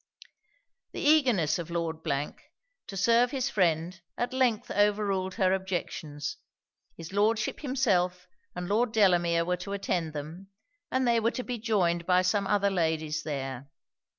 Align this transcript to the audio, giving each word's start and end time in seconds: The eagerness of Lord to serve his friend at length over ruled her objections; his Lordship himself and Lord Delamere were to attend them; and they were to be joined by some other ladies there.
The 0.93 0.99
eagerness 0.99 1.59
of 1.59 1.69
Lord 1.69 2.03
to 2.03 2.97
serve 2.97 3.29
his 3.29 3.51
friend 3.51 4.01
at 4.17 4.33
length 4.33 4.71
over 4.71 5.05
ruled 5.05 5.35
her 5.35 5.53
objections; 5.53 6.37
his 6.97 7.13
Lordship 7.13 7.59
himself 7.59 8.27
and 8.55 8.67
Lord 8.67 8.93
Delamere 8.93 9.45
were 9.45 9.57
to 9.57 9.73
attend 9.73 10.13
them; 10.13 10.47
and 10.91 11.07
they 11.07 11.19
were 11.19 11.29
to 11.29 11.43
be 11.43 11.59
joined 11.59 12.07
by 12.07 12.23
some 12.23 12.47
other 12.47 12.71
ladies 12.71 13.21
there. 13.21 13.69